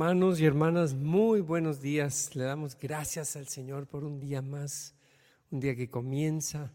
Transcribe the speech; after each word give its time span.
Hermanos 0.00 0.40
y 0.40 0.46
hermanas, 0.46 0.94
muy 0.94 1.42
buenos 1.42 1.82
días. 1.82 2.34
Le 2.34 2.44
damos 2.44 2.74
gracias 2.74 3.36
al 3.36 3.48
Señor 3.48 3.86
por 3.86 4.02
un 4.02 4.18
día 4.18 4.40
más, 4.40 4.94
un 5.50 5.60
día 5.60 5.76
que 5.76 5.90
comienza. 5.90 6.72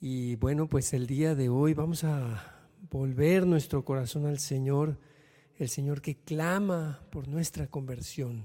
Y 0.00 0.34
bueno, 0.34 0.68
pues 0.68 0.92
el 0.92 1.06
día 1.06 1.36
de 1.36 1.48
hoy 1.48 1.72
vamos 1.72 2.02
a 2.02 2.66
volver 2.90 3.46
nuestro 3.46 3.84
corazón 3.84 4.26
al 4.26 4.40
Señor, 4.40 4.98
el 5.56 5.68
Señor 5.68 6.02
que 6.02 6.16
clama 6.16 7.00
por 7.12 7.28
nuestra 7.28 7.68
conversión, 7.68 8.44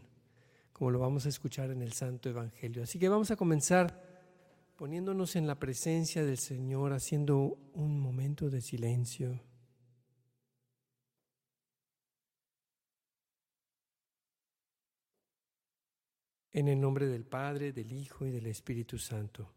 como 0.73 0.91
lo 0.91 0.99
vamos 0.99 1.25
a 1.25 1.29
escuchar 1.29 1.71
en 1.71 1.81
el 1.81 1.93
Santo 1.93 2.29
Evangelio. 2.29 2.83
Así 2.83 2.99
que 2.99 3.09
vamos 3.09 3.31
a 3.31 3.35
comenzar 3.35 3.99
poniéndonos 4.75 5.35
en 5.35 5.47
la 5.47 5.57
presencia 5.57 6.23
del 6.23 6.37
Señor, 6.37 6.93
haciendo 6.93 7.57
un 7.73 7.99
momento 7.99 8.51
de 8.51 8.61
silencio. 8.61 9.41
En 16.53 16.67
el 16.67 16.81
nombre 16.81 17.07
del 17.07 17.23
Padre, 17.23 17.71
del 17.71 17.93
Hijo 17.93 18.25
y 18.25 18.31
del 18.31 18.45
Espíritu 18.45 18.97
Santo. 18.97 19.53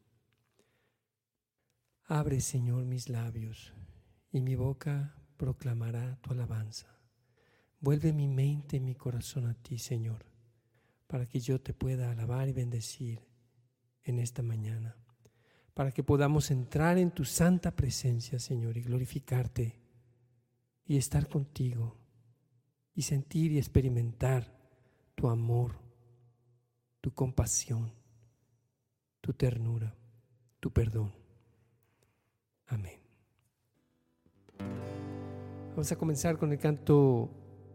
Abre, 2.04 2.40
Señor, 2.40 2.84
mis 2.84 3.08
labios, 3.08 3.74
y 4.30 4.40
mi 4.40 4.54
boca 4.54 5.16
proclamará 5.36 6.16
tu 6.20 6.30
alabanza. 6.30 6.96
Vuelve 7.80 8.12
mi 8.12 8.28
mente 8.28 8.76
y 8.76 8.80
mi 8.80 8.94
corazón 8.94 9.46
a 9.46 9.54
ti, 9.54 9.78
Señor, 9.78 10.24
para 11.08 11.26
que 11.26 11.40
yo 11.40 11.60
te 11.60 11.74
pueda 11.74 12.12
alabar 12.12 12.48
y 12.48 12.52
bendecir 12.52 13.26
en 14.04 14.20
esta 14.20 14.42
mañana, 14.42 14.96
para 15.74 15.90
que 15.90 16.04
podamos 16.04 16.52
entrar 16.52 16.96
en 16.98 17.10
tu 17.10 17.24
santa 17.24 17.74
presencia, 17.74 18.38
Señor, 18.38 18.76
y 18.76 18.82
glorificarte 18.82 19.80
y 20.84 20.96
estar 20.96 21.28
contigo 21.28 21.98
y 22.94 23.02
sentir 23.02 23.50
y 23.50 23.58
experimentar 23.58 24.56
tu 25.16 25.28
amor 25.28 25.83
tu 27.04 27.12
compasión, 27.12 27.92
tu 29.20 29.34
ternura, 29.34 29.94
tu 30.58 30.70
perdón. 30.70 31.12
Amén. 32.66 32.98
Vamos 35.72 35.92
a 35.92 35.96
comenzar 35.96 36.38
con 36.38 36.50
el 36.50 36.58
canto 36.58 37.28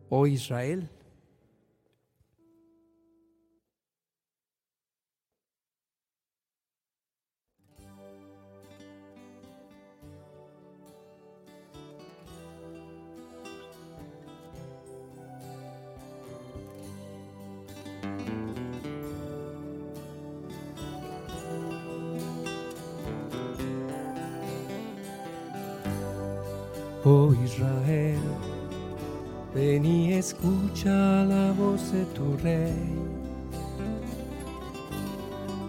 Oh 0.09 0.25
Israel. 0.25 0.89
Escucha 30.39 31.25
la 31.25 31.51
voz 31.51 31.91
de 31.91 32.05
tu 32.05 32.37
rey. 32.43 32.73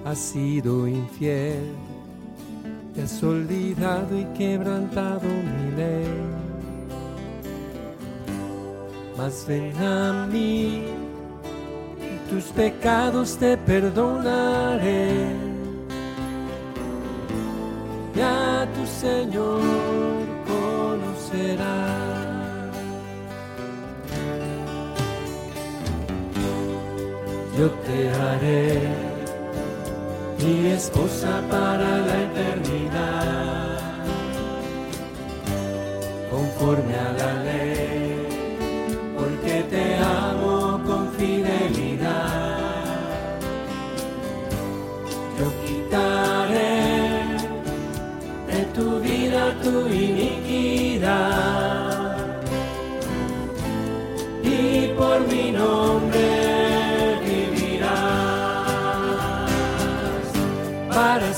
Has 0.05 0.19
sido 0.19 0.87
infiel, 0.87 1.75
te 2.95 3.03
has 3.03 3.23
olvidado 3.23 4.19
y 4.19 4.25
quebrantado 4.37 5.27
mi 5.29 5.77
ley. 5.77 6.09
Mas 9.17 9.45
ven 9.47 9.77
a 9.77 10.27
mí, 10.27 10.85
y 11.99 12.31
tus 12.31 12.45
pecados 12.45 13.37
te 13.37 13.57
perdonaré. 13.57 15.35
Ya 18.15 18.69
tu 18.75 18.87
Señor 18.87 20.10
haré 28.09 28.81
mi 30.43 30.69
esposa 30.69 31.43
para 31.51 31.99
la 32.07 32.17
eternidad, 32.29 33.79
conforme 36.31 36.95
a 36.95 37.13
la 37.21 37.33
ley, 37.43 38.27
porque 39.19 39.65
te 39.73 39.85
amo 39.97 40.81
con 40.87 41.13
fidelidad. 41.13 42.59
Yo 45.39 45.47
quitaré 45.65 46.77
de 48.51 48.61
tu 48.75 49.01
vida 49.01 49.41
tu 49.63 49.89
iniquidad 49.89 51.70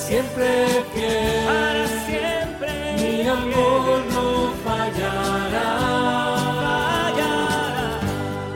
siempre 0.07 0.67
fiel. 0.93 1.47
Para 1.47 1.87
siempre 2.07 2.73
mi 2.99 3.17
amor 3.29 3.87
no 4.15 4.29
fallará. 4.65 5.69
fallará. 6.65 7.35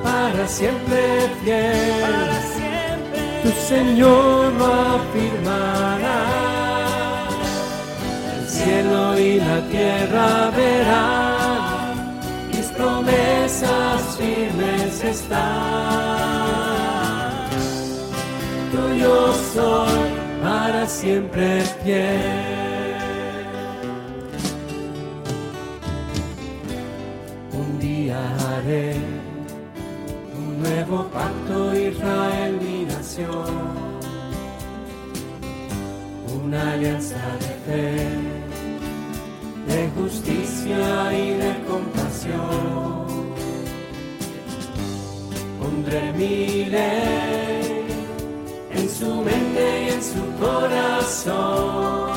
Para 0.03 0.45
siempre 0.49 1.01
fiel. 1.43 2.03
Para 2.03 2.39
siempre 2.57 3.21
tu 3.43 3.51
Señor 3.73 4.53
lo 4.61 4.69
afirmará. 4.97 6.21
El 8.34 8.45
cielo 8.49 9.03
y 9.19 9.41
la 9.41 9.59
tierra 9.73 10.28
verán, 10.57 12.21
mis 12.53 12.67
promesas 12.77 14.01
firmes 14.19 14.95
están. 15.05 16.27
Tuyo 18.73 19.33
soy 19.55 20.06
para 20.66 20.84
siempre 20.88 21.60
fiel. 21.84 22.19
Un 27.60 27.78
día 27.78 28.19
haré 28.49 28.97
un 30.38 30.49
nuevo 30.62 30.99
pacto, 31.16 31.56
Israel 31.72 32.59
mi 32.60 32.84
nación, 32.84 33.53
una 36.41 36.72
alianza 36.72 37.22
de 37.44 37.53
fe, 37.66 37.87
de 39.71 39.81
justicia 39.97 40.83
y 41.25 41.28
de 41.44 41.53
compasión. 41.71 43.06
Pondré 45.60 46.12
mi 46.12 46.37
en 48.78 48.88
su 48.98 49.15
mente 49.22 49.35
en 49.97 50.03
su 50.03 50.23
corazón. 50.45 52.12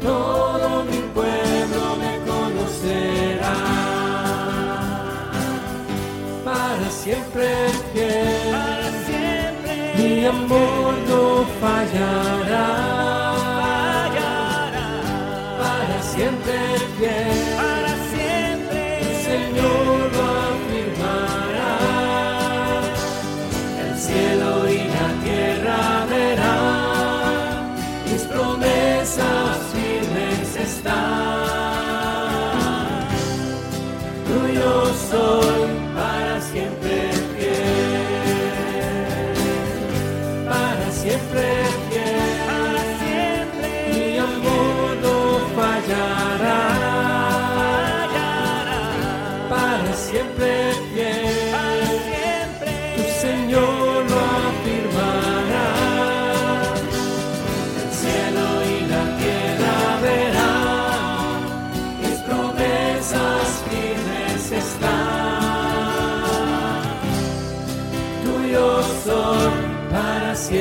Todo 0.00 0.84
mi 0.84 0.98
pueblo 1.16 1.82
me 2.02 2.12
conocerá. 2.30 3.56
Para 6.44 6.90
siempre 6.90 7.46
fiel, 7.92 8.52
para 8.52 8.90
siempre 9.06 9.74
mi 9.96 10.24
amor 10.26 10.94
no 11.08 11.44
fallará. 11.60 12.42
fallará. 12.42 12.91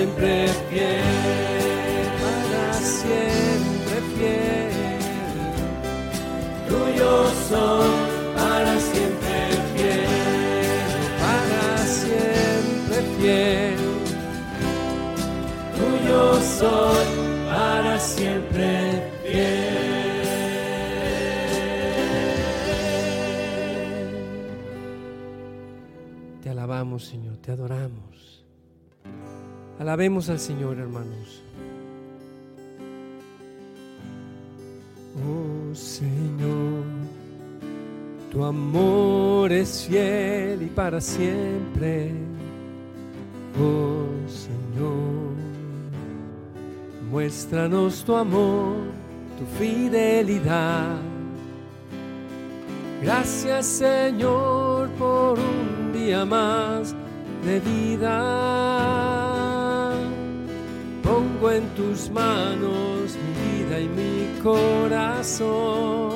Siempre 0.02 0.48
fiel, 0.70 1.04
para 2.22 2.74
siempre 2.74 3.96
fiel. 4.16 4.72
Tuyo 6.68 7.14
soy, 7.48 7.92
para 8.36 8.80
siempre 8.80 9.36
fiel, 9.76 10.08
para 11.22 11.78
siempre 12.00 12.98
fiel. 13.20 13.78
Tuyo 15.78 16.22
soy, 16.58 17.08
para 17.48 18.00
siempre 18.00 18.70
fiel. 19.24 20.22
Te 26.42 26.50
alabamos, 26.50 27.06
Señor, 27.06 27.38
te 27.38 27.52
adoramos. 27.52 28.01
Alabemos 29.82 30.30
al 30.30 30.38
Señor, 30.38 30.78
hermanos. 30.78 31.42
Oh 35.18 35.74
Señor, 35.74 36.84
tu 38.32 38.46
amor 38.46 39.52
es 39.52 39.88
fiel 39.90 40.62
y 40.62 40.68
para 40.68 41.02
siempre. 41.02 42.12
Oh 43.60 44.06
Señor, 44.30 45.34
muéstranos 47.10 48.04
tu 48.04 48.16
amor, 48.16 48.76
tu 49.40 49.46
fidelidad. 49.58 50.98
Gracias 53.02 53.66
Señor 53.66 54.90
por 54.90 55.40
un 55.40 55.92
día 55.92 56.24
más 56.24 56.94
de 57.44 57.60
vida. 57.62 58.71
En 61.44 61.68
tus 61.70 62.10
manos 62.12 63.18
mi 63.18 63.34
vida 63.64 63.80
y 63.80 63.88
mi 63.90 64.40
corazón. 64.42 66.12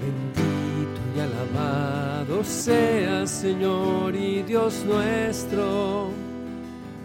Bendito 0.00 1.00
y 1.16 1.20
alabado 1.20 2.42
seas 2.42 3.30
Señor 3.30 4.16
y 4.16 4.42
Dios 4.42 4.84
nuestro. 4.84 6.08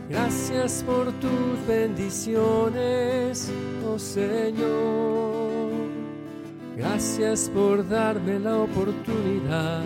Gracias 0.10 0.84
por 0.84 1.12
tus 1.13 1.68
bendiciones, 1.68 3.52
oh 3.88 4.00
Señor. 4.00 5.69
Gracias 6.75 7.50
por 7.54 7.88
darme 7.88 8.40
la 8.40 8.58
oportunidad 8.58 9.84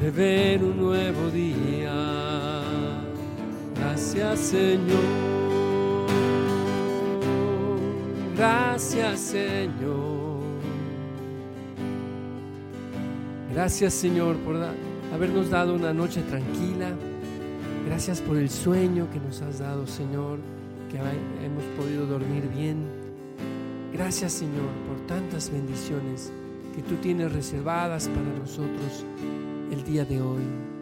de 0.00 0.10
ver 0.10 0.64
un 0.64 0.78
nuevo 0.80 1.30
día. 1.30 2.13
Gracias 3.94 4.40
Señor. 4.40 5.04
Gracias 8.36 9.20
Señor. 9.20 10.40
Gracias 13.52 13.94
Señor 13.94 14.36
por 14.38 14.56
habernos 15.14 15.48
dado 15.48 15.76
una 15.76 15.92
noche 15.92 16.22
tranquila. 16.22 16.90
Gracias 17.86 18.20
por 18.20 18.36
el 18.36 18.50
sueño 18.50 19.08
que 19.12 19.20
nos 19.20 19.40
has 19.42 19.60
dado 19.60 19.86
Señor, 19.86 20.40
que 20.90 20.96
hemos 21.46 21.62
podido 21.78 22.04
dormir 22.04 22.48
bien. 22.48 22.84
Gracias 23.92 24.32
Señor 24.32 24.72
por 24.88 25.06
tantas 25.06 25.52
bendiciones 25.52 26.32
que 26.74 26.82
tú 26.82 26.96
tienes 26.96 27.30
reservadas 27.30 28.08
para 28.08 28.40
nosotros 28.40 29.04
el 29.70 29.84
día 29.84 30.04
de 30.04 30.20
hoy. 30.20 30.73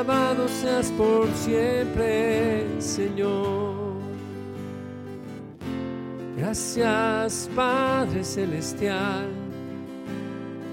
Alabado 0.00 0.48
seas 0.48 0.90
por 0.92 1.28
siempre, 1.34 2.64
Señor. 2.80 4.00
Gracias 6.38 7.50
Padre 7.54 8.24
Celestial, 8.24 9.28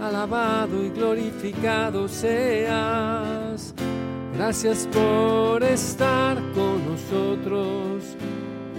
alabado 0.02 0.82
y 0.82 0.92
glorificado 0.92 2.08
seas. 2.08 3.74
Gracias 4.34 4.88
por 4.94 5.62
estar 5.62 6.38
con 6.54 6.88
nosotros 6.88 8.04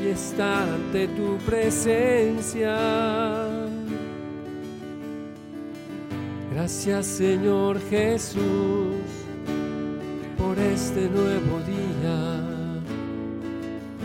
y 0.02 0.06
estar 0.06 0.66
ante 0.66 1.08
tu 1.08 1.36
presencia. 1.44 2.74
Gracias 6.54 7.04
Señor 7.04 7.78
Jesús 7.90 9.07
este 10.58 11.08
nuevo 11.08 11.60
día. 11.66 12.49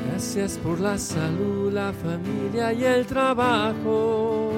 Gracias 0.08 0.58
por 0.58 0.80
la 0.80 0.98
salud, 0.98 1.72
la 1.72 1.92
familia 1.94 2.72
y 2.74 2.84
el 2.84 3.06
trabajo. 3.06 4.52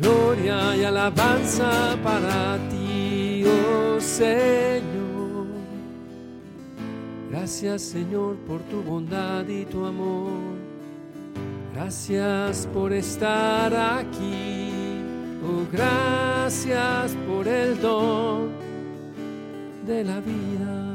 Gloria 0.00 0.76
y 0.76 0.84
alabanza 0.84 1.96
para 2.02 2.58
ti, 2.68 3.44
oh 3.44 4.00
Señor. 4.00 5.46
Gracias 7.30 7.82
Señor 7.82 8.36
por 8.46 8.60
tu 8.62 8.82
bondad 8.82 9.46
y 9.48 9.64
tu 9.64 9.84
amor. 9.84 10.56
Gracias 11.74 12.66
por 12.72 12.92
estar 12.92 13.74
aquí. 13.74 14.70
Oh, 15.44 15.66
gracias 15.70 17.14
por 17.28 17.46
el 17.46 17.80
don 17.80 18.48
de 19.86 20.02
la 20.02 20.20
vida. 20.20 20.85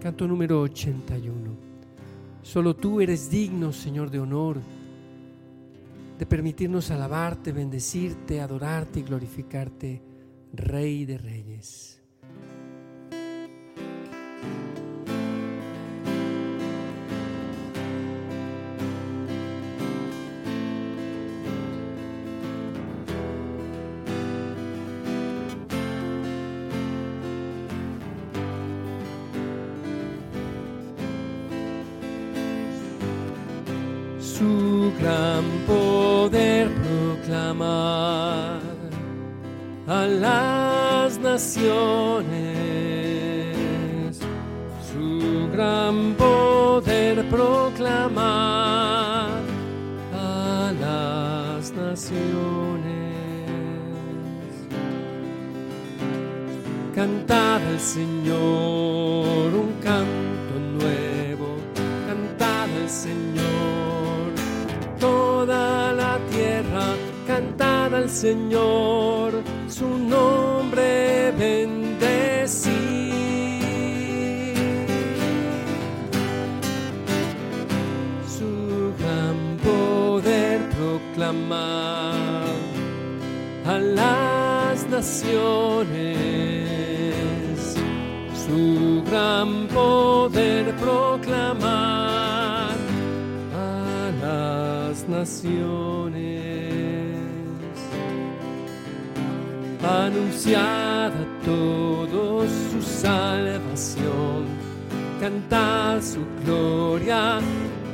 Canto 0.00 0.26
número 0.26 0.62
81. 0.62 1.54
Solo 2.42 2.74
tú 2.74 3.02
eres 3.02 3.28
digno, 3.28 3.70
Señor 3.70 4.10
de 4.10 4.18
honor, 4.18 4.58
de 6.18 6.24
permitirnos 6.24 6.90
alabarte, 6.90 7.52
bendecirte, 7.52 8.40
adorarte 8.40 9.00
y 9.00 9.02
glorificarte, 9.02 10.02
Rey 10.54 11.04
de 11.04 11.18
Reyes. 11.18 11.89
Su 34.40 34.92
gran 34.98 35.44
poder 35.66 36.70
proclamar 36.86 38.60
a 39.86 40.06
las 40.06 41.18
naciones, 41.18 42.26
su 44.90 45.50
gran 45.52 46.14
poder 46.14 47.28
proclamar 47.28 48.22
a 50.14 50.72
las 50.80 51.72
naciones. 51.72 52.30
Cantad 56.94 57.60
al 57.72 57.78
Señor 57.78 58.69
Señor, 68.10 69.32
su 69.68 69.86
nombre 69.86 71.32
bendecid. 71.38 72.72
Su 78.26 78.92
gran 78.98 79.56
poder 79.62 80.60
proclamar 80.70 82.44
a 83.64 83.78
las 83.78 84.86
naciones, 84.88 86.16
su 88.46 89.04
gran 89.08 89.68
poder 89.68 90.74
proclamar 90.76 92.74
a 93.54 94.10
las 94.20 95.08
naciones. 95.08 96.79
Anunciad 99.90 101.12
a 101.12 101.26
todos 101.44 102.48
su 102.70 102.80
salvación, 102.80 104.44
cantad 105.20 106.00
su 106.00 106.20
gloria 106.44 107.40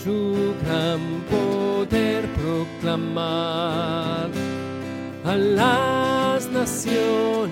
Su 0.02 0.54
gran 0.64 1.00
poder 1.30 2.26
proclamar 2.34 4.30
a 5.24 5.36
las 5.36 6.48
naciones. 6.48 7.43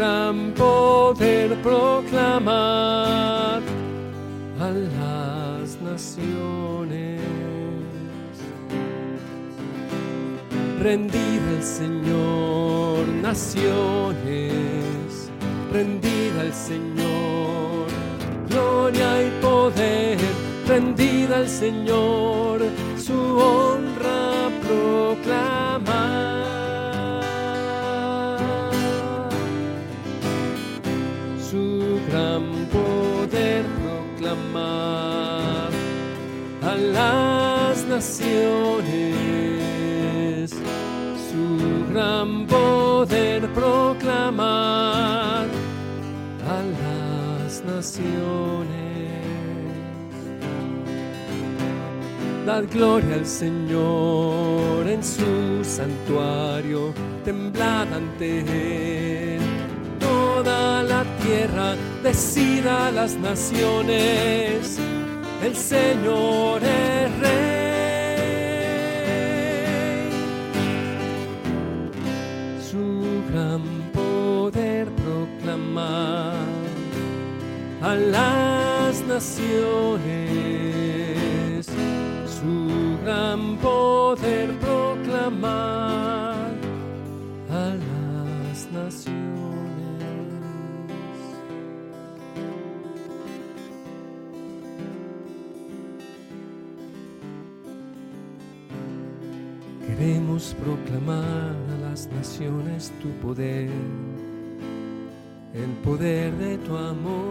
Gran 0.00 0.54
poder 0.56 1.54
proclamar 1.56 3.60
a 4.58 4.70
las 4.70 5.78
naciones. 5.82 7.20
Rendida 10.80 11.50
al 11.50 11.62
Señor, 11.62 13.06
naciones, 13.22 14.54
rendida 15.70 16.40
al 16.40 16.54
Señor, 16.54 17.86
gloria 18.48 19.26
y 19.26 19.30
poder, 19.42 20.16
rendida 20.66 21.36
al 21.36 21.48
Señor, 21.48 22.62
su 22.96 23.36
honra 23.36 24.48
proclamar 24.66 25.69
naciones, 38.00 39.20
su 41.28 41.92
gran 41.92 42.46
poder 42.46 43.46
proclamar 43.52 45.46
a 46.54 46.58
las 46.80 47.62
naciones. 47.62 48.70
Dad 52.46 52.64
gloria 52.72 53.16
al 53.16 53.26
Señor 53.26 54.88
en 54.88 55.04
su 55.04 55.62
santuario, 55.62 56.94
temblad 57.22 57.92
ante 57.92 59.34
Él. 59.34 59.42
Toda 59.98 60.82
la 60.84 61.04
tierra 61.22 61.76
decida 62.02 62.90
las 62.92 63.14
naciones, 63.16 64.78
el 65.44 65.54
Señor 65.54 66.62
es 66.62 67.18
Rey. 67.20 67.49
A 77.82 77.94
las 77.94 79.02
naciones, 79.06 79.56
su 82.26 82.98
gran 83.02 83.56
poder 83.56 84.50
proclamar 84.58 86.52
a 87.50 87.74
las 87.74 88.70
naciones. 88.70 89.20
Queremos 99.86 100.54
proclamar 100.62 101.24
a 101.24 101.88
las 101.88 102.08
naciones 102.08 102.92
tu 103.02 103.08
poder, 103.26 103.70
el 105.54 105.70
poder 105.82 106.32
de 106.36 106.58
tu 106.58 106.76
amor, 106.76 107.29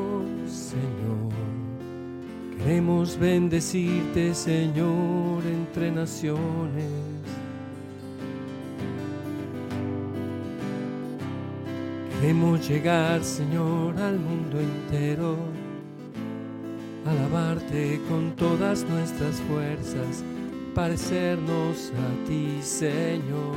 Señor. 0.50 1.30
Queremos 2.58 3.18
bendecirte, 3.18 4.34
Señor, 4.34 5.44
entre 5.46 5.92
naciones. 5.92 7.10
Queremos 12.20 12.68
llegar, 12.68 13.24
Señor, 13.24 13.98
al 13.98 14.20
mundo 14.20 14.60
entero, 14.60 15.38
alabarte 17.06 18.02
con 18.10 18.36
todas 18.36 18.84
nuestras 18.90 19.38
fuerzas, 19.48 20.24
parecernos 20.76 21.94
a 21.96 22.28
ti, 22.28 22.58
Señor. 22.62 23.56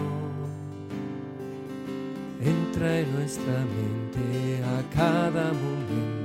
Entra 2.41 3.01
en 3.01 3.13
nuestra 3.15 3.65
mente 3.65 4.63
a 4.65 4.95
cada 4.95 5.53
momento, 5.53 6.22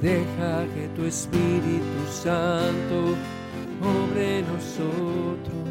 deja 0.00 0.66
que 0.74 0.88
tu 0.94 1.04
Espíritu 1.04 2.00
Santo 2.10 3.14
obre 3.80 4.42
nosotros. 4.42 5.64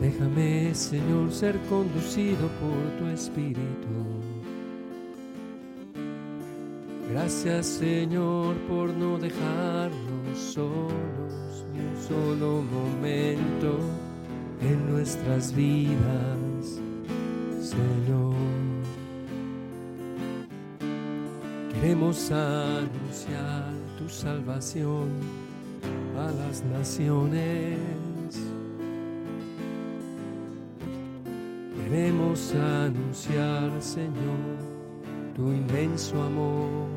Déjame, 0.00 0.74
Señor, 0.74 1.32
ser 1.32 1.58
conducido 1.68 2.48
por 2.60 2.98
tu 2.98 3.06
Espíritu. 3.12 3.88
Gracias, 7.10 7.66
Señor, 7.66 8.54
por 8.68 8.92
no 8.94 9.18
dejarnos 9.18 10.38
solos 10.38 11.64
ni 11.72 11.80
un 11.80 11.96
solo 12.06 12.62
momento 12.62 13.78
en 14.60 14.90
nuestras 14.92 15.52
vidas, 15.54 16.80
Señor. 17.60 18.27
Queremos 21.80 22.32
anunciar 22.32 23.72
tu 23.96 24.08
salvación 24.08 25.10
a 26.18 26.32
las 26.32 26.64
naciones. 26.64 27.78
Queremos 31.76 32.52
anunciar, 32.56 33.70
Señor, 33.80 34.58
tu 35.36 35.52
inmenso 35.52 36.20
amor 36.20 36.88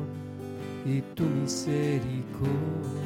y 0.84 1.00
tu 1.14 1.22
misericordia. 1.26 3.01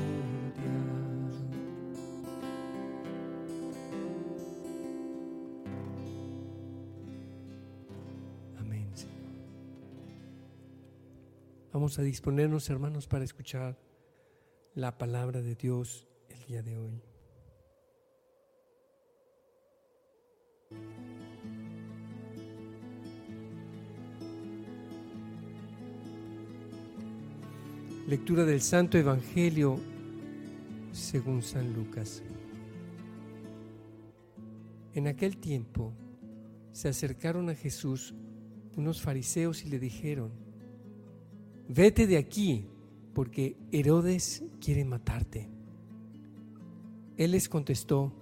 Vamos 11.77 11.99
a 11.99 12.03
disponernos, 12.03 12.71
hermanos, 12.71 13.07
para 13.07 13.23
escuchar 13.23 13.79
la 14.75 14.97
palabra 14.97 15.43
de 15.43 15.55
Dios 15.55 16.09
el 16.31 16.43
día 16.47 16.63
de 16.63 16.79
hoy. 16.79 17.03
Lectura 28.09 28.47
del 28.47 28.63
Santo 28.63 28.97
Evangelio 28.97 29.79
según 30.93 31.43
San 31.43 31.75
Lucas. 31.75 32.23
En 34.95 35.09
aquel 35.09 35.37
tiempo 35.37 35.93
se 36.73 36.89
acercaron 36.89 37.51
a 37.51 37.55
Jesús 37.55 38.15
unos 38.79 39.03
fariseos 39.03 39.63
y 39.63 39.69
le 39.69 39.79
dijeron, 39.79 40.46
vete 41.69 42.07
de 42.07 42.19
aquí, 42.19 42.67
porque 43.15 43.57
Herodes 43.73 44.45
quiere 44.61 44.85
matarte. 44.85 45.49
Él 47.17 47.31
les 47.31 47.49
contestó, 47.49 48.13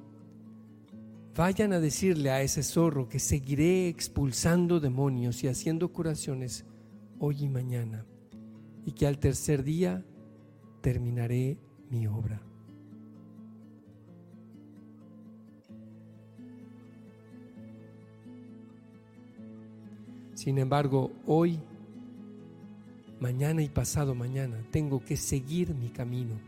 vayan 1.37 1.73
a 1.73 1.81
decirle 1.81 2.31
a 2.31 2.43
ese 2.43 2.63
zorro 2.63 3.09
que 3.09 3.19
seguiré 3.19 3.89
expulsando 3.89 4.79
demonios 4.79 5.43
y 5.43 5.49
haciendo 5.49 5.93
curaciones 5.93 6.65
hoy 7.19 7.45
y 7.45 7.49
mañana, 7.49 8.07
y 8.87 8.93
que 8.93 9.07
al 9.07 9.19
tercer 9.19 9.65
día 9.65 10.05
terminaré 10.81 11.59
mi 11.91 12.07
obra. 12.07 12.41
Sin 20.35 20.59
embargo, 20.59 21.11
hoy, 21.27 21.59
mañana 23.25 23.63
y 23.63 23.71
pasado 23.71 24.15
mañana, 24.15 24.63
tengo 24.71 25.03
que 25.03 25.17
seguir 25.17 25.75
mi 25.75 25.89
camino, 25.89 26.39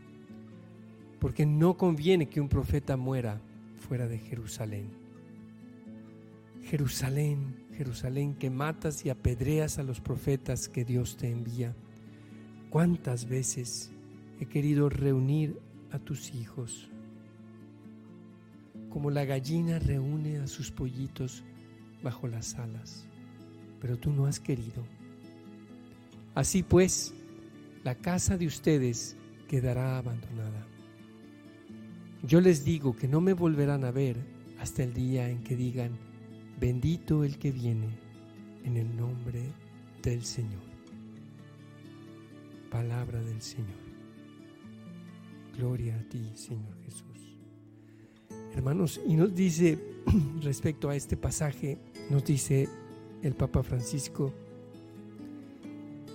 porque 1.19 1.43
no 1.43 1.75
conviene 1.75 2.29
que 2.29 2.39
un 2.39 2.47
profeta 2.47 2.95
muera 2.95 3.41
fuera 3.79 4.07
de 4.07 4.19
Jerusalén. 4.19 4.91
Jerusalén, 6.61 7.65
Jerusalén, 7.73 8.35
que 8.35 8.51
matas 8.51 9.03
y 9.03 9.09
apedreas 9.09 9.79
a 9.79 9.83
los 9.83 10.01
profetas 10.01 10.69
que 10.69 10.85
Dios 10.85 11.17
te 11.17 11.31
envía. 11.31 11.75
¿Cuántas 12.69 13.27
veces 13.27 13.91
he 14.39 14.45
querido 14.45 14.87
reunir 14.87 15.59
a 15.89 15.97
tus 15.97 16.31
hijos, 16.35 16.91
como 18.91 19.09
la 19.09 19.25
gallina 19.25 19.79
reúne 19.79 20.37
a 20.37 20.45
sus 20.45 20.69
pollitos 20.69 21.43
bajo 22.03 22.27
las 22.27 22.53
alas, 22.53 23.07
pero 23.81 23.97
tú 23.97 24.11
no 24.11 24.27
has 24.27 24.39
querido. 24.39 24.85
Así 26.37 26.61
pues, 26.61 27.15
la 27.83 27.95
casa 27.95 28.37
de 28.37 28.45
ustedes 28.45 29.17
quedará 29.47 29.97
abandonada. 29.97 30.67
Yo 32.21 32.41
les 32.41 32.63
digo 32.63 32.95
que 32.95 33.07
no 33.07 33.21
me 33.21 33.33
volverán 33.33 33.83
a 33.83 33.89
ver 33.89 34.17
hasta 34.59 34.83
el 34.83 34.93
día 34.93 35.27
en 35.31 35.43
que 35.43 35.55
digan, 35.55 35.97
bendito 36.59 37.23
el 37.23 37.39
que 37.39 37.51
viene 37.51 37.89
en 38.63 38.77
el 38.77 38.95
nombre 38.95 39.51
del 40.03 40.23
Señor. 40.23 40.61
Palabra 42.69 43.19
del 43.19 43.41
Señor. 43.41 43.81
Gloria 45.57 45.95
a 45.95 46.03
ti, 46.07 46.33
Señor 46.35 46.77
Jesús. 46.85 47.35
Hermanos, 48.53 49.01
y 49.07 49.15
nos 49.15 49.33
dice 49.33 49.79
respecto 50.43 50.87
a 50.87 50.95
este 50.95 51.17
pasaje, 51.17 51.79
nos 52.11 52.23
dice 52.23 52.69
el 53.23 53.33
Papa 53.33 53.63
Francisco, 53.63 54.31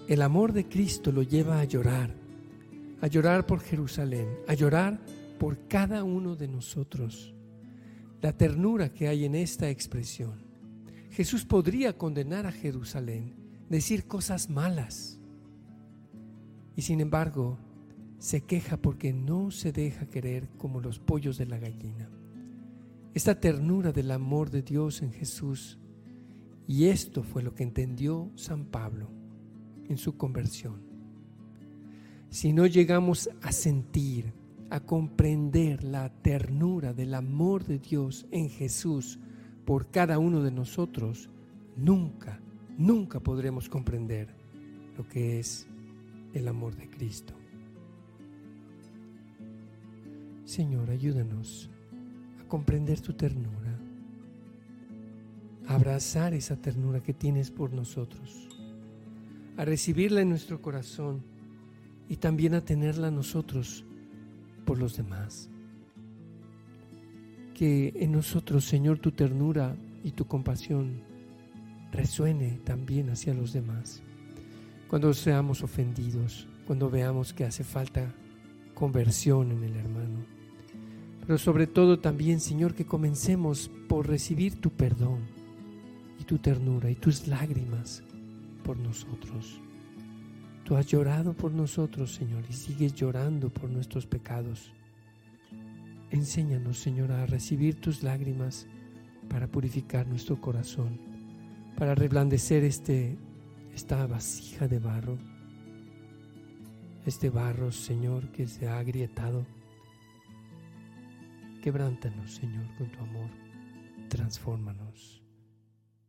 el 0.08 0.22
amor 0.22 0.52
de 0.52 0.68
Cristo 0.68 1.12
lo 1.12 1.22
lleva 1.22 1.60
a 1.60 1.64
llorar, 1.64 2.14
a 3.00 3.06
llorar 3.06 3.46
por 3.46 3.60
Jerusalén, 3.60 4.28
a 4.48 4.54
llorar 4.54 5.00
por 5.38 5.68
cada 5.68 6.02
uno 6.02 6.34
de 6.34 6.48
nosotros. 6.48 7.34
La 8.20 8.32
ternura 8.32 8.92
que 8.92 9.08
hay 9.08 9.24
en 9.24 9.34
esta 9.34 9.70
expresión. 9.70 10.42
Jesús 11.10 11.44
podría 11.44 11.96
condenar 11.96 12.46
a 12.46 12.52
Jerusalén, 12.52 13.34
decir 13.68 14.06
cosas 14.06 14.50
malas. 14.50 15.18
Y 16.76 16.82
sin 16.82 17.00
embargo, 17.00 17.58
se 18.18 18.42
queja 18.42 18.76
porque 18.76 19.12
no 19.12 19.50
se 19.50 19.72
deja 19.72 20.06
querer 20.06 20.48
como 20.58 20.80
los 20.80 20.98
pollos 20.98 21.38
de 21.38 21.46
la 21.46 21.58
gallina. 21.58 22.08
Esta 23.14 23.38
ternura 23.38 23.92
del 23.92 24.10
amor 24.10 24.50
de 24.50 24.62
Dios 24.62 25.02
en 25.02 25.12
Jesús. 25.12 25.78
Y 26.66 26.86
esto 26.86 27.22
fue 27.22 27.42
lo 27.42 27.54
que 27.54 27.62
entendió 27.62 28.30
San 28.36 28.64
Pablo 28.64 29.21
en 29.88 29.98
su 29.98 30.16
conversión. 30.16 30.80
Si 32.30 32.52
no 32.52 32.66
llegamos 32.66 33.28
a 33.42 33.52
sentir, 33.52 34.32
a 34.70 34.80
comprender 34.80 35.84
la 35.84 36.08
ternura 36.08 36.94
del 36.94 37.14
amor 37.14 37.64
de 37.64 37.78
Dios 37.78 38.26
en 38.30 38.48
Jesús 38.48 39.18
por 39.66 39.90
cada 39.90 40.18
uno 40.18 40.42
de 40.42 40.50
nosotros, 40.50 41.28
nunca, 41.76 42.40
nunca 42.78 43.20
podremos 43.20 43.68
comprender 43.68 44.34
lo 44.96 45.06
que 45.06 45.38
es 45.38 45.66
el 46.32 46.48
amor 46.48 46.74
de 46.76 46.88
Cristo. 46.88 47.34
Señor, 50.44 50.90
ayúdanos 50.90 51.70
a 52.40 52.48
comprender 52.48 53.00
tu 53.00 53.14
ternura, 53.14 53.78
a 55.66 55.74
abrazar 55.74 56.34
esa 56.34 56.56
ternura 56.56 57.02
que 57.02 57.14
tienes 57.14 57.50
por 57.50 57.72
nosotros, 57.72 58.48
a 59.56 59.64
recibirla 59.64 60.20
en 60.22 60.30
nuestro 60.30 60.60
corazón 60.60 61.22
y 62.08 62.16
también 62.16 62.54
a 62.54 62.64
tenerla 62.64 63.10
nosotros 63.10 63.84
por 64.64 64.78
los 64.78 64.96
demás. 64.96 65.48
Que 67.54 67.92
en 67.96 68.12
nosotros, 68.12 68.64
Señor, 68.64 68.98
tu 68.98 69.12
ternura 69.12 69.76
y 70.02 70.12
tu 70.12 70.26
compasión 70.26 71.02
resuene 71.92 72.60
también 72.64 73.10
hacia 73.10 73.34
los 73.34 73.52
demás. 73.52 74.02
Cuando 74.88 75.14
seamos 75.14 75.62
ofendidos, 75.62 76.48
cuando 76.66 76.90
veamos 76.90 77.32
que 77.32 77.44
hace 77.44 77.64
falta 77.64 78.14
conversión 78.74 79.52
en 79.52 79.64
el 79.64 79.76
hermano. 79.76 80.24
Pero 81.26 81.38
sobre 81.38 81.66
todo 81.66 82.00
también, 82.00 82.40
Señor, 82.40 82.74
que 82.74 82.86
comencemos 82.86 83.70
por 83.88 84.08
recibir 84.08 84.60
tu 84.60 84.70
perdón 84.70 85.20
y 86.18 86.24
tu 86.24 86.38
ternura 86.38 86.90
y 86.90 86.94
tus 86.96 87.28
lágrimas 87.28 88.02
por 88.62 88.78
nosotros. 88.78 89.60
Tú 90.64 90.76
has 90.76 90.86
llorado 90.86 91.34
por 91.34 91.52
nosotros, 91.52 92.14
Señor, 92.14 92.44
y 92.48 92.52
sigues 92.52 92.94
llorando 92.94 93.50
por 93.50 93.68
nuestros 93.68 94.06
pecados. 94.06 94.72
Enséñanos, 96.10 96.78
Señor, 96.78 97.10
a 97.12 97.26
recibir 97.26 97.80
tus 97.80 98.02
lágrimas 98.02 98.66
para 99.28 99.48
purificar 99.48 100.06
nuestro 100.06 100.40
corazón, 100.40 101.00
para 101.76 101.94
reblandecer 101.94 102.64
este, 102.64 103.18
esta 103.74 104.06
vasija 104.06 104.68
de 104.68 104.78
barro, 104.78 105.18
este 107.06 107.30
barro, 107.30 107.72
Señor, 107.72 108.30
que 108.30 108.46
se 108.46 108.68
ha 108.68 108.78
agrietado. 108.78 109.44
Quebrántanos, 111.62 112.34
Señor, 112.34 112.66
con 112.76 112.90
tu 112.90 113.00
amor. 113.00 113.30
Transfórmanos. 114.08 115.22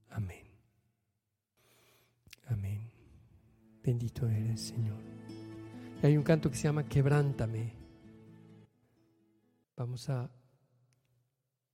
Amén. 0.09 0.42
Amén. 2.47 2.91
Bendito 3.83 4.27
eres, 4.27 4.61
Señor. 4.61 4.99
Hay 6.01 6.17
un 6.17 6.23
canto 6.23 6.49
que 6.49 6.57
se 6.57 6.63
llama 6.63 6.87
Quebrántame. 6.87 7.73
Vamos 9.75 10.09
a, 10.09 10.29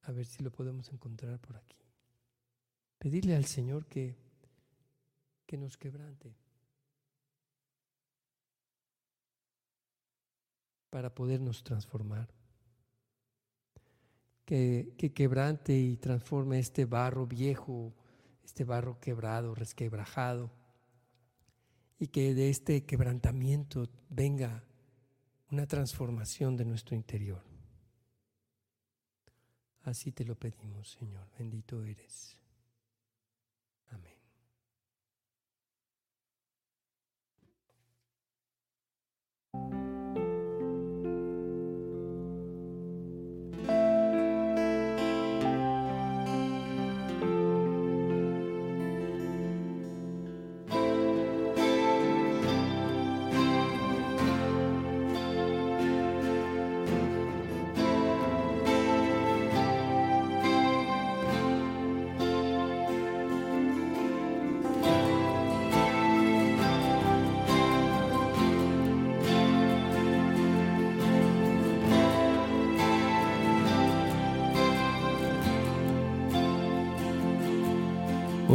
a 0.03 0.11
ver 0.11 0.25
si 0.25 0.43
lo 0.43 0.51
podemos 0.51 0.91
encontrar 0.91 1.39
por 1.39 1.57
aquí. 1.57 1.77
Pedirle 2.97 3.35
al 3.35 3.45
Señor 3.45 3.87
que, 3.87 4.17
que 5.45 5.57
nos 5.57 5.77
quebrante 5.77 6.35
para 10.89 11.13
podernos 11.13 11.63
transformar. 11.63 12.29
Que, 14.45 14.95
que 14.97 15.13
quebrante 15.13 15.77
y 15.77 15.97
transforme 15.97 16.57
este 16.57 16.85
barro 16.85 17.27
viejo, 17.27 17.93
este 18.43 18.63
barro 18.63 18.99
quebrado, 18.99 19.53
resquebrajado 19.53 20.58
y 21.99 22.07
que 22.07 22.33
de 22.33 22.49
este 22.49 22.85
quebrantamiento 22.85 23.89
venga 24.09 24.63
una 25.51 25.67
transformación 25.67 26.55
de 26.55 26.65
nuestro 26.65 26.95
interior. 26.95 27.43
Así 29.83 30.11
te 30.11 30.23
lo 30.23 30.35
pedimos, 30.35 30.91
Señor. 30.91 31.27
Bendito 31.37 31.83
eres. 31.83 32.37
Amén. 33.89 34.18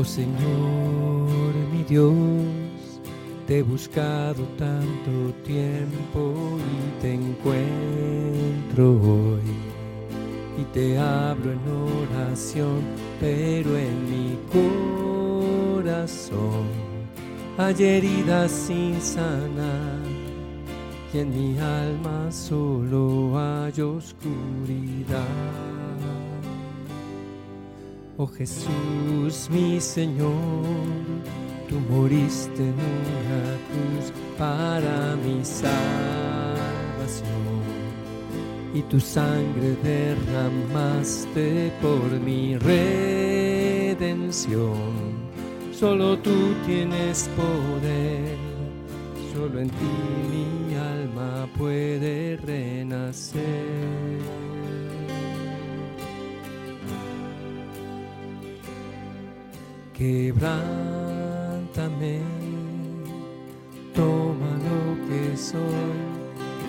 Señor, 0.05 1.55
mi 1.73 1.83
Dios, 1.85 2.13
te 3.47 3.59
he 3.59 3.63
buscado 3.63 4.43
tanto 4.59 5.33
tiempo 5.45 6.59
y 6.59 7.01
te 7.01 7.15
encuentro 7.15 9.01
hoy. 9.01 9.41
Y 10.61 10.65
te 10.73 10.99
hablo 10.99 11.53
en 11.53 11.61
oración, 11.69 12.83
pero 13.19 13.77
en 13.77 14.11
mi 14.11 14.39
corazón 15.73 16.67
hay 17.57 17.83
heridas 17.83 18.51
sin 18.51 19.01
sanar. 19.01 20.01
Y 21.13 21.19
en 21.19 21.31
mi 21.31 21.59
alma 21.59 22.31
solo 22.31 23.39
hay 23.39 23.81
oscuridad. 23.81 25.84
Oh 28.17 28.27
Jesús, 28.29 29.49
mi 29.51 29.81
Señor, 29.81 30.33
tú 31.69 31.81
moriste 31.91 32.63
en 32.63 32.75
una 32.75 33.59
cruz 33.69 34.13
para 34.39 35.17
mi 35.17 35.45
salvación 35.45 35.75
y 38.73 38.83
tu 38.83 39.01
sangre 39.01 39.77
derramaste 39.83 41.73
por 41.83 42.09
mi 42.21 42.57
redención. 42.57 44.15
Solo 45.73 46.17
tú 46.19 46.55
tienes 46.67 47.29
poder 47.37 48.55
Solo 49.35 49.59
en 49.59 49.69
ti 49.69 49.95
mi 50.31 50.75
alma 50.77 51.49
puede 51.59 52.37
renacer. 52.37 53.43
Quebrántame, 59.97 62.19
toma 63.95 64.51
lo 64.67 64.81
que 65.07 65.37
soy 65.37 65.95
y 66.67 66.69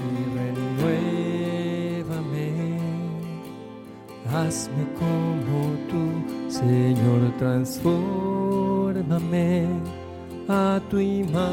renuévame. 1.98 2.50
Hazme 4.32 4.84
como 5.00 5.58
tú, 5.90 6.04
Señor, 6.48 7.22
transfórmame 7.40 9.66
a 10.48 10.80
tu 10.92 11.00
imagen. 11.00 11.50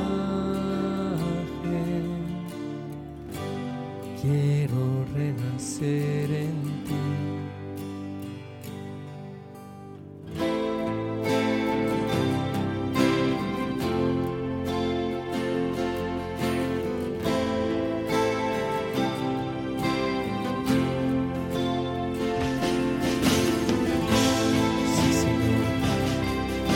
Quiero 4.20 5.06
renacer 5.14 6.30
en 6.30 6.52
ti. 6.84 7.41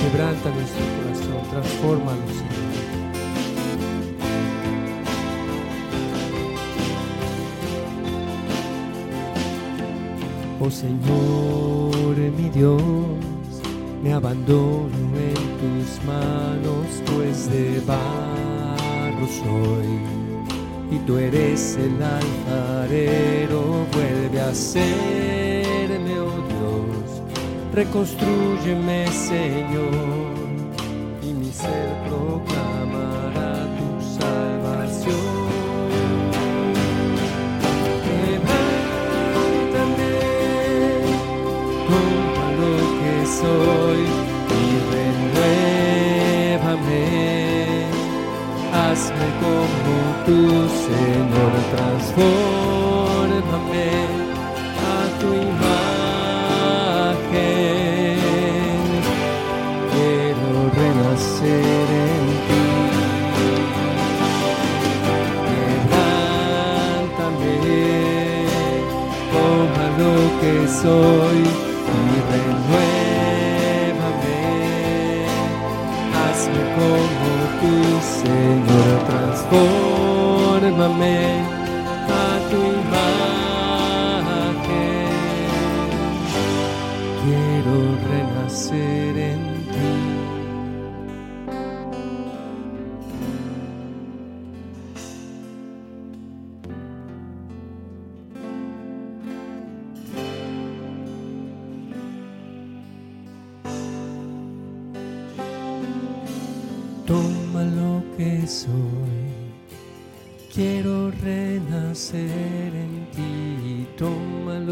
Quebranta 0.07 0.51
nuestro 0.51 0.85
corazón, 1.03 1.51
transfórmalo, 1.51 2.27
Señor. 2.29 2.67
Oh 10.61 10.71
Señor, 10.71 12.17
mi 12.39 12.49
Dios, 12.51 12.81
me 14.01 14.13
abandono 14.13 14.95
en 15.17 15.35
tus 15.59 16.05
manos, 16.05 16.87
pues 17.13 17.51
de 17.51 17.81
barro 17.85 19.27
soy. 19.27 19.99
Y 20.93 20.99
tú 21.05 21.19
eres 21.19 21.77
el 21.79 22.01
alfarero, 22.01 23.85
vuelve 23.93 24.41
a 24.41 24.55
Dios, 24.55 25.66
reconstrúyeme, 27.77 29.07
Señor, 29.09 29.93
y 31.21 31.35
mi 31.35 31.53
ser 31.53 31.93
proclamará 32.09 33.53
tu 33.77 33.89
salvación. 34.19 35.15
Quebrántame, 38.07 38.65
toma 41.89 42.47
lo 42.61 42.75
que 42.99 43.15
soy 43.41 44.03
y 44.59 44.65
renuévame. 45.37 47.05
Hazme 48.73 49.29
como 49.43 49.95
tu 50.25 50.39
Señor, 50.87 51.53
transfórmame 51.75 52.66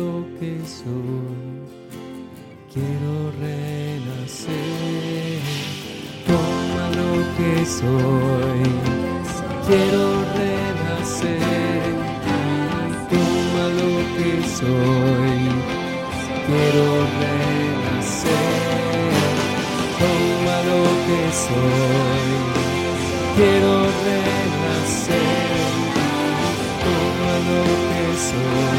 lo 0.05 0.17
que 0.39 0.53
soy, 0.79 1.43
quiero 2.73 3.13
renacer. 3.41 5.41
Toma 6.29 6.85
lo 7.01 7.13
que 7.37 7.53
soy, 7.79 8.63
quiero 9.67 10.05
renacer. 10.39 11.93
Toma 13.13 13.65
lo 13.81 13.93
que 14.17 14.31
soy, 14.59 15.43
quiero 16.49 16.87
renacer. 17.21 19.13
Toma 20.01 20.57
lo 20.71 20.83
que 21.07 21.23
soy, 21.45 22.31
quiero 23.37 23.75
renacer. 24.07 25.53
Toma 26.85 27.33
lo 27.49 27.63
que 27.89 28.05
soy, 28.29 28.74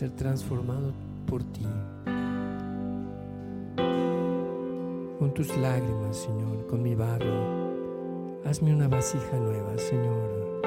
ser 0.00 0.10
transformado 0.12 0.94
por 1.26 1.42
ti. 1.52 1.66
Con 5.18 5.34
tus 5.34 5.54
lágrimas, 5.58 6.16
Señor, 6.16 6.66
con 6.68 6.82
mi 6.82 6.94
barro, 6.94 8.40
hazme 8.46 8.74
una 8.74 8.88
vasija 8.88 9.36
nueva, 9.36 9.76
Señor. 9.76 10.62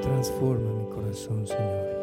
Transforma 0.00 0.72
mi 0.72 0.86
corazón, 0.88 1.46
Señor. 1.46 1.93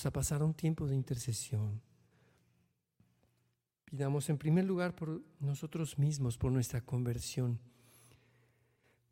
Hermanos, 0.00 0.06
a 0.06 0.10
pasar 0.12 0.42
un 0.42 0.54
tiempo 0.54 0.86
de 0.86 0.94
intercesión. 0.94 1.80
Pidamos 3.84 4.28
en 4.30 4.38
primer 4.38 4.64
lugar 4.64 4.94
por 4.94 5.20
nosotros 5.40 5.98
mismos, 5.98 6.38
por 6.38 6.52
nuestra 6.52 6.80
conversión, 6.80 7.58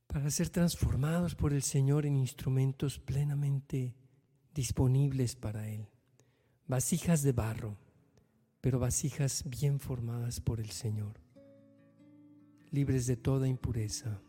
para 0.06 0.30
ser 0.30 0.48
transformados 0.48 1.34
por 1.34 1.52
el 1.52 1.62
Señor 1.62 2.06
en 2.06 2.16
instrumentos 2.16 2.98
plenamente 2.98 3.94
disponibles 4.54 5.34
para 5.36 5.68
Él. 5.68 5.86
Vasijas 6.66 7.22
de 7.22 7.32
barro, 7.32 7.76
pero 8.60 8.78
vasijas 8.78 9.44
bien 9.46 9.80
formadas 9.80 10.40
por 10.40 10.60
el 10.60 10.70
Señor, 10.70 11.20
libres 12.70 13.06
de 13.06 13.16
toda 13.16 13.48
impureza. 13.48 14.20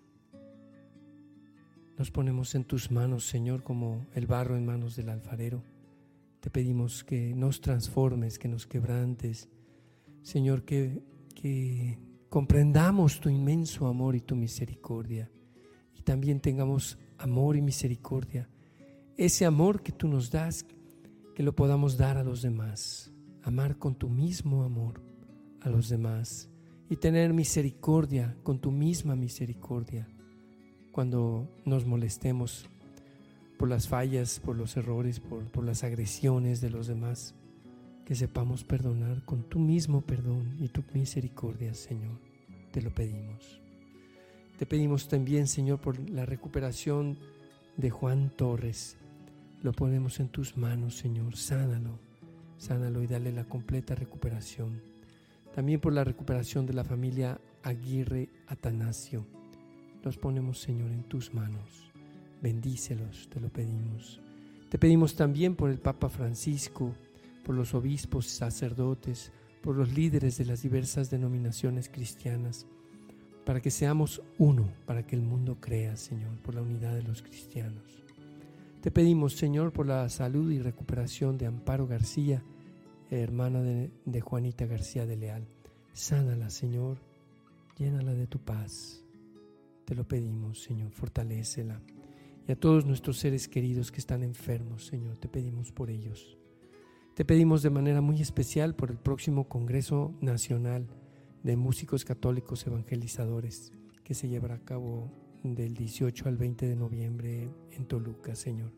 Nos 1.97 2.11
ponemos 2.11 2.55
en 2.55 2.63
tus 2.63 2.91
manos, 2.91 3.25
Señor, 3.25 3.61
como 3.61 4.07
el 4.13 4.25
barro 4.25 4.55
en 4.55 4.65
manos 4.65 4.95
del 4.95 5.09
alfarero. 5.09 5.63
Te 6.39 6.49
pedimos 6.49 7.03
que 7.03 7.35
nos 7.35 7.59
transformes, 7.59 8.39
que 8.39 8.47
nos 8.47 8.65
quebrantes. 8.65 9.49
Señor, 10.21 10.63
que, 10.63 11.01
comprendamos 12.29 13.19
tu 13.19 13.29
inmenso 13.29 13.87
amor 13.87 14.15
y 14.15 14.21
tu 14.21 14.35
misericordia. 14.35 15.29
Y 15.95 16.01
también 16.01 16.39
tengamos 16.39 16.97
amor 17.17 17.57
y 17.57 17.61
misericordia. 17.61 18.49
Ese 19.17 19.45
amor 19.45 19.83
que 19.83 19.91
tú 19.91 20.07
nos 20.07 20.31
das, 20.31 20.65
que 21.35 21.43
lo 21.43 21.53
podamos 21.53 21.97
dar 21.97 22.17
a 22.17 22.23
los 22.23 22.41
demás. 22.41 23.11
Amar 23.43 23.77
con 23.77 23.95
tu 23.95 24.09
mismo 24.09 24.63
amor 24.63 25.01
a 25.61 25.69
los 25.69 25.89
demás. 25.89 26.49
Y 26.89 26.95
tener 26.95 27.33
misericordia 27.33 28.37
con 28.43 28.59
tu 28.59 28.71
misma 28.71 29.15
misericordia 29.15 30.07
cuando 30.91 31.47
nos 31.65 31.85
molestemos 31.85 32.67
por 33.59 33.67
las 33.67 33.89
fallas, 33.89 34.39
por 34.39 34.55
los 34.55 34.77
errores, 34.77 35.19
por, 35.19 35.43
por, 35.51 35.65
las 35.65 35.83
agresiones 35.83 36.61
de 36.61 36.69
los 36.69 36.87
demás, 36.87 37.35
que 38.05 38.15
sepamos 38.15 38.63
perdonar 38.63 39.23
con 39.25 39.43
tu 39.43 39.59
mismo 39.59 40.01
perdón 40.01 40.55
y 40.59 40.69
tu 40.69 40.81
misericordia, 40.93 41.73
Señor. 41.73 42.17
Te 42.71 42.81
lo 42.81 42.89
pedimos. 42.95 43.59
Te 44.57 44.65
pedimos 44.65 45.09
también, 45.09 45.45
Señor, 45.45 45.79
por 45.79 45.99
la 46.09 46.25
recuperación 46.25 47.17
de 47.75 47.89
Juan 47.89 48.31
Torres. 48.35 48.97
Lo 49.61 49.73
ponemos 49.73 50.19
en 50.21 50.29
tus 50.29 50.55
manos, 50.55 50.95
Señor. 50.95 51.35
Sánalo, 51.35 51.99
sánalo 52.57 53.03
y 53.03 53.07
dale 53.07 53.33
la 53.33 53.43
completa 53.43 53.93
recuperación. 53.93 54.81
También 55.53 55.81
por 55.81 55.91
la 55.91 56.05
recuperación 56.05 56.65
de 56.65 56.73
la 56.73 56.85
familia 56.85 57.39
Aguirre 57.63 58.29
Atanasio 58.47 59.25
los 60.03 60.17
ponemos, 60.17 60.59
Señor, 60.59 60.91
en 60.91 61.03
tus 61.03 61.33
manos. 61.33 61.88
Bendícelos, 62.41 63.29
te 63.29 63.39
lo 63.39 63.49
pedimos. 63.49 64.21
Te 64.69 64.77
pedimos 64.77 65.15
también 65.15 65.55
por 65.55 65.69
el 65.69 65.79
Papa 65.79 66.09
Francisco, 66.09 66.93
por 67.43 67.55
los 67.55 67.73
obispos, 67.73 68.27
sacerdotes, 68.27 69.31
por 69.61 69.75
los 69.75 69.93
líderes 69.93 70.37
de 70.37 70.45
las 70.45 70.61
diversas 70.61 71.09
denominaciones 71.09 71.89
cristianas, 71.89 72.65
para 73.45 73.61
que 73.61 73.71
seamos 73.71 74.21
uno, 74.37 74.69
para 74.85 75.05
que 75.05 75.15
el 75.15 75.21
mundo 75.21 75.57
crea, 75.59 75.97
Señor, 75.97 76.37
por 76.43 76.55
la 76.55 76.61
unidad 76.61 76.93
de 76.93 77.03
los 77.03 77.21
cristianos. 77.21 78.03
Te 78.81 78.91
pedimos, 78.91 79.33
Señor, 79.33 79.73
por 79.73 79.87
la 79.87 80.07
salud 80.07 80.51
y 80.51 80.59
recuperación 80.59 81.37
de 81.37 81.47
Amparo 81.47 81.87
García, 81.87 82.43
hermana 83.09 83.61
de, 83.61 83.91
de 84.05 84.21
Juanita 84.21 84.65
García 84.65 85.05
de 85.05 85.17
Leal. 85.17 85.47
Sánala, 85.91 86.49
Señor, 86.49 86.99
llénala 87.77 88.13
de 88.13 88.27
tu 88.27 88.39
paz. 88.39 89.03
Te 89.83 89.95
lo 89.95 90.07
pedimos, 90.07 90.61
Señor, 90.61 90.91
fortalécela. 90.91 91.81
Y 92.49 92.51
a 92.51 92.59
todos 92.59 92.83
nuestros 92.83 93.19
seres 93.19 93.47
queridos 93.47 93.91
que 93.91 93.99
están 93.99 94.23
enfermos, 94.23 94.87
Señor, 94.87 95.17
te 95.17 95.27
pedimos 95.27 95.71
por 95.71 95.91
ellos. 95.91 96.35
Te 97.13 97.23
pedimos 97.23 97.61
de 97.61 97.69
manera 97.69 98.01
muy 98.01 98.23
especial 98.23 98.73
por 98.73 98.89
el 98.89 98.97
próximo 98.97 99.47
Congreso 99.47 100.15
Nacional 100.19 100.87
de 101.43 101.55
Músicos 101.55 102.05
Católicos 102.05 102.65
Evangelizadores 102.65 103.71
que 104.03 104.15
se 104.15 104.29
llevará 104.29 104.55
a 104.55 104.65
cabo 104.65 105.11
del 105.43 105.75
18 105.75 106.27
al 106.27 106.37
20 106.37 106.67
de 106.67 106.75
noviembre 106.75 107.51
en 107.69 107.85
Toluca, 107.85 108.33
Señor. 108.33 108.71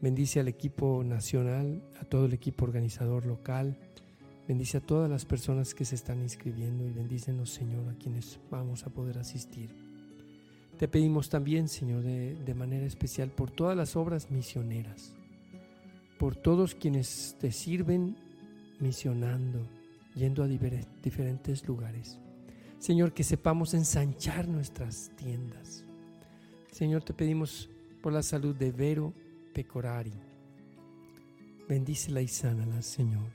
Bendice 0.00 0.38
al 0.38 0.46
equipo 0.46 1.02
nacional, 1.02 1.82
a 2.00 2.04
todo 2.04 2.26
el 2.26 2.34
equipo 2.34 2.66
organizador 2.66 3.26
local. 3.26 3.80
Bendice 4.46 4.76
a 4.76 4.80
todas 4.80 5.10
las 5.10 5.24
personas 5.24 5.74
que 5.74 5.84
se 5.84 5.96
están 5.96 6.22
inscribiendo 6.22 6.86
y 6.86 6.92
bendícenos, 6.92 7.50
Señor, 7.50 7.88
a 7.88 7.98
quienes 7.98 8.38
vamos 8.48 8.86
a 8.86 8.90
poder 8.90 9.18
asistir. 9.18 9.85
Te 10.78 10.88
pedimos 10.88 11.30
también, 11.30 11.68
Señor, 11.68 12.02
de, 12.02 12.54
manera 12.54 12.84
especial 12.84 13.30
por 13.30 13.50
todas 13.50 13.76
las 13.76 13.96
obras 13.96 14.30
misioneras, 14.30 15.14
por 16.18 16.36
todos 16.36 16.74
quienes 16.74 17.34
te 17.40 17.50
sirven 17.50 18.16
misionando, 18.78 19.66
yendo 20.14 20.42
a 20.42 20.46
diferentes 20.46 21.66
lugares. 21.66 22.18
Señor, 22.78 23.14
que 23.14 23.24
sepamos 23.24 23.72
ensanchar 23.72 24.48
nuestras 24.48 25.10
tiendas. 25.16 25.82
Señor, 26.70 27.02
te 27.02 27.14
pedimos 27.14 27.70
por 28.02 28.12
la 28.12 28.22
salud 28.22 28.54
de 28.54 28.70
Vero 28.70 29.14
Pecorari. 29.54 30.12
Bendícela 31.66 32.20
y 32.20 32.28
sánala, 32.28 32.82
Señor. 32.82 33.30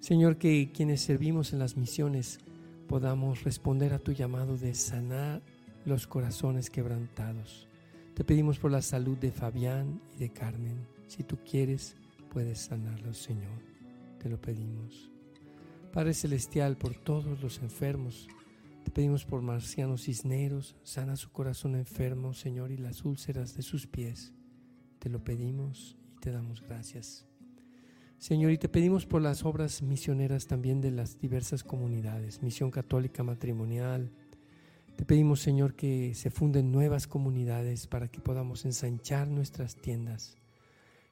Señor, 0.00 0.38
que 0.38 0.72
quienes 0.72 1.02
servimos 1.02 1.52
en 1.52 1.60
las 1.60 1.76
misiones 1.76 2.40
podamos 2.88 3.44
responder 3.44 3.94
a 3.94 4.00
tu 4.00 4.10
llamado 4.10 4.56
de 4.56 4.74
sanar 4.74 5.40
los 5.88 6.06
corazones 6.06 6.70
quebrantados. 6.70 7.66
Te 8.14 8.22
pedimos 8.22 8.58
por 8.58 8.70
la 8.70 8.82
salud 8.82 9.16
de 9.16 9.32
Fabián 9.32 10.00
y 10.14 10.18
de 10.18 10.30
Carmen. 10.30 10.86
Si 11.06 11.22
tú 11.22 11.38
quieres, 11.48 11.96
puedes 12.30 12.58
sanarlos, 12.58 13.16
Señor. 13.18 13.62
Te 14.22 14.28
lo 14.28 14.40
pedimos. 14.40 15.10
Padre 15.92 16.14
Celestial, 16.14 16.76
por 16.76 16.94
todos 16.94 17.40
los 17.40 17.58
enfermos, 17.62 18.28
te 18.84 18.90
pedimos 18.90 19.24
por 19.24 19.40
Marciano 19.40 19.96
Cisneros, 19.96 20.76
sana 20.82 21.16
su 21.16 21.30
corazón 21.30 21.74
enfermo, 21.74 22.34
Señor, 22.34 22.70
y 22.70 22.76
las 22.76 23.04
úlceras 23.04 23.56
de 23.56 23.62
sus 23.62 23.86
pies. 23.86 24.32
Te 24.98 25.08
lo 25.08 25.24
pedimos 25.24 25.96
y 26.14 26.20
te 26.20 26.32
damos 26.32 26.60
gracias. 26.60 27.26
Señor, 28.18 28.50
y 28.50 28.58
te 28.58 28.68
pedimos 28.68 29.06
por 29.06 29.22
las 29.22 29.44
obras 29.44 29.80
misioneras 29.80 30.46
también 30.46 30.80
de 30.80 30.90
las 30.90 31.18
diversas 31.18 31.62
comunidades, 31.64 32.42
Misión 32.42 32.70
Católica 32.70 33.22
Matrimonial, 33.22 34.10
te 34.98 35.04
pedimos, 35.04 35.40
Señor, 35.40 35.74
que 35.74 36.12
se 36.16 36.28
funden 36.28 36.72
nuevas 36.72 37.06
comunidades 37.06 37.86
para 37.86 38.08
que 38.08 38.20
podamos 38.20 38.64
ensanchar 38.64 39.28
nuestras 39.28 39.76
tiendas, 39.76 40.36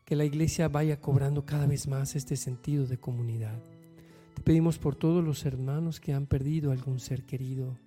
que 0.05 0.17
la 0.17 0.25
iglesia 0.25 0.67
vaya 0.67 1.01
cobrando 1.01 1.47
cada 1.47 1.69
vez 1.69 1.87
más 1.87 2.17
este 2.17 2.35
sentido 2.37 2.87
de 2.87 2.99
comunidad. 2.99 3.63
Te 4.35 4.43
pedimos 4.43 4.81
por 4.81 4.97
todos 4.97 5.23
los 5.23 5.47
hermanos 5.47 6.01
que 6.01 6.15
han 6.15 6.27
perdido 6.27 6.73
algún 6.73 6.99
ser 6.99 7.23
querido. 7.23 7.79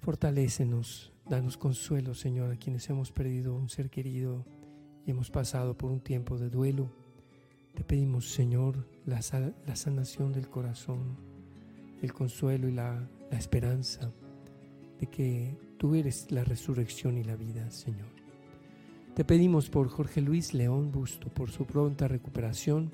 Fortalécenos, 0.00 1.12
danos 1.28 1.58
consuelo, 1.58 2.14
Señor, 2.14 2.50
a 2.50 2.56
quienes 2.56 2.88
hemos 2.88 3.12
perdido 3.12 3.54
un 3.54 3.68
ser 3.68 3.90
querido 3.90 4.46
y 5.04 5.10
hemos 5.10 5.30
pasado 5.30 5.76
por 5.76 5.90
un 5.90 6.00
tiempo 6.00 6.38
de 6.38 6.48
duelo. 6.48 6.90
Te 7.74 7.84
pedimos, 7.84 8.32
Señor, 8.32 8.88
la, 9.04 9.20
la 9.66 9.76
sanación 9.76 10.32
del 10.32 10.48
corazón, 10.48 11.18
el 12.00 12.14
consuelo 12.14 12.66
y 12.66 12.72
la, 12.72 13.06
la 13.30 13.36
esperanza 13.36 14.10
que 15.06 15.56
tú 15.78 15.94
eres 15.94 16.30
la 16.30 16.44
resurrección 16.44 17.18
y 17.18 17.24
la 17.24 17.36
vida, 17.36 17.70
Señor. 17.70 18.08
Te 19.14 19.24
pedimos 19.24 19.68
por 19.68 19.88
Jorge 19.88 20.20
Luis 20.20 20.54
León 20.54 20.90
Busto, 20.90 21.28
por 21.28 21.50
su 21.50 21.66
pronta 21.66 22.08
recuperación, 22.08 22.92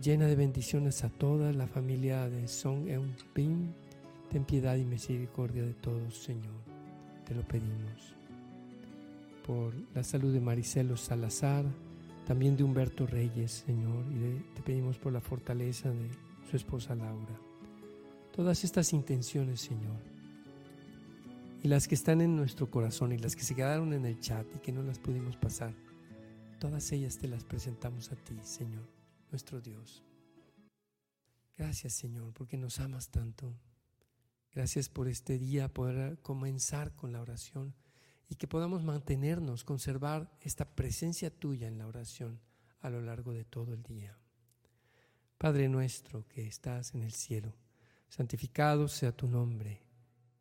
llena 0.00 0.26
de 0.26 0.36
bendiciones 0.36 1.04
a 1.04 1.10
toda 1.10 1.52
la 1.52 1.66
familia 1.66 2.28
de 2.28 2.48
Song 2.48 2.88
Eun 2.88 3.14
Ping. 3.34 3.68
Ten 4.30 4.44
piedad 4.44 4.76
y 4.76 4.84
misericordia 4.84 5.62
de 5.62 5.74
todos, 5.74 6.16
Señor. 6.16 6.54
Te 7.26 7.34
lo 7.34 7.42
pedimos. 7.42 8.14
Por 9.46 9.74
la 9.94 10.02
salud 10.02 10.32
de 10.32 10.40
Maricelo 10.40 10.96
Salazar, 10.96 11.64
también 12.26 12.56
de 12.56 12.64
Humberto 12.64 13.06
Reyes, 13.06 13.64
Señor, 13.66 14.04
y 14.10 14.54
te 14.54 14.62
pedimos 14.62 14.98
por 14.98 15.12
la 15.12 15.20
fortaleza 15.20 15.90
de 15.90 16.08
su 16.50 16.56
esposa 16.56 16.94
Laura. 16.94 17.38
Todas 18.34 18.64
estas 18.64 18.92
intenciones, 18.92 19.60
Señor, 19.60 20.15
y 21.62 21.68
las 21.68 21.88
que 21.88 21.94
están 21.94 22.20
en 22.20 22.36
nuestro 22.36 22.70
corazón 22.70 23.12
y 23.12 23.18
las 23.18 23.34
que 23.34 23.42
se 23.42 23.54
quedaron 23.54 23.92
en 23.92 24.06
el 24.06 24.20
chat 24.20 24.46
y 24.54 24.58
que 24.58 24.72
no 24.72 24.82
las 24.82 24.98
pudimos 24.98 25.36
pasar, 25.36 25.74
todas 26.58 26.90
ellas 26.92 27.18
te 27.18 27.28
las 27.28 27.44
presentamos 27.44 28.12
a 28.12 28.16
ti, 28.16 28.38
Señor, 28.42 28.88
nuestro 29.30 29.60
Dios. 29.60 30.02
Gracias, 31.56 31.94
Señor, 31.94 32.32
porque 32.34 32.56
nos 32.56 32.80
amas 32.80 33.08
tanto. 33.08 33.54
Gracias 34.52 34.88
por 34.88 35.08
este 35.08 35.38
día, 35.38 35.72
poder 35.72 36.18
comenzar 36.20 36.94
con 36.94 37.12
la 37.12 37.20
oración 37.20 37.74
y 38.28 38.36
que 38.36 38.46
podamos 38.46 38.82
mantenernos, 38.82 39.64
conservar 39.64 40.30
esta 40.40 40.64
presencia 40.64 41.30
tuya 41.30 41.68
en 41.68 41.78
la 41.78 41.86
oración 41.86 42.40
a 42.80 42.90
lo 42.90 43.00
largo 43.00 43.32
de 43.32 43.44
todo 43.44 43.72
el 43.72 43.82
día. 43.82 44.18
Padre 45.38 45.68
nuestro 45.68 46.26
que 46.28 46.46
estás 46.46 46.94
en 46.94 47.02
el 47.02 47.12
cielo, 47.12 47.54
santificado 48.08 48.88
sea 48.88 49.12
tu 49.12 49.26
nombre. 49.28 49.85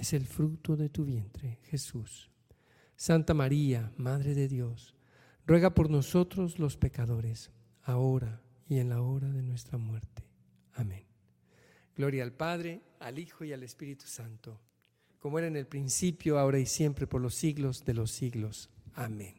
es 0.00 0.14
el 0.14 0.26
fruto 0.26 0.76
de 0.76 0.88
tu 0.88 1.04
vientre, 1.04 1.58
Jesús. 1.64 2.30
Santa 2.96 3.34
María, 3.34 3.92
Madre 3.98 4.34
de 4.34 4.48
Dios, 4.48 4.96
ruega 5.46 5.74
por 5.74 5.90
nosotros 5.90 6.58
los 6.58 6.78
pecadores, 6.78 7.50
ahora 7.82 8.42
y 8.66 8.78
en 8.78 8.88
la 8.88 9.02
hora 9.02 9.28
de 9.28 9.42
nuestra 9.42 9.76
muerte. 9.76 10.24
Amén. 10.72 11.04
Gloria 11.94 12.22
al 12.22 12.32
Padre, 12.32 12.80
al 12.98 13.18
Hijo 13.18 13.44
y 13.44 13.52
al 13.52 13.62
Espíritu 13.62 14.06
Santo, 14.06 14.58
como 15.18 15.38
era 15.38 15.48
en 15.48 15.56
el 15.56 15.66
principio, 15.66 16.38
ahora 16.38 16.58
y 16.58 16.66
siempre, 16.66 17.06
por 17.06 17.20
los 17.20 17.34
siglos 17.34 17.84
de 17.84 17.92
los 17.92 18.10
siglos. 18.10 18.70
Amén. 18.94 19.34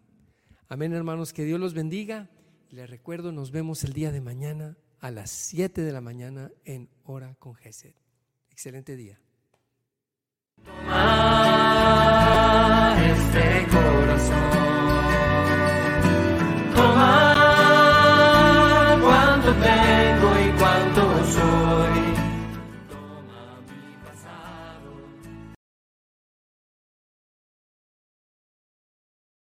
Amén, 0.67 0.93
hermanos, 0.93 1.33
que 1.33 1.43
Dios 1.43 1.59
los 1.59 1.73
bendiga. 1.73 2.29
Les 2.69 2.87
recuerdo, 2.87 3.31
nos 3.31 3.49
vemos 3.49 3.83
el 3.83 3.93
día 3.93 4.11
de 4.11 4.21
mañana 4.21 4.77
a 4.99 5.09
las 5.09 5.31
7 5.31 5.81
de 5.81 5.91
la 5.91 6.01
mañana 6.01 6.51
en 6.65 6.87
Hora 7.03 7.33
con 7.39 7.55
Gesed. 7.55 7.95
Excelente 8.51 8.95
día. 8.95 9.19
Tomar 10.65 10.93
este 12.99 13.67
corazón. 13.71 14.40